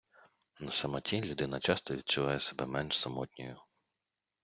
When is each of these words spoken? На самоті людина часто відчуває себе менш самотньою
На 0.59 0.71
самоті 0.71 1.19
людина 1.21 1.59
часто 1.59 1.95
відчуває 1.95 2.39
себе 2.39 2.65
менш 2.65 2.97
самотньою 2.97 3.57